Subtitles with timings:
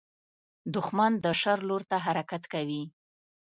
[0.75, 2.83] دښمن د شر لور ته حرکت کوي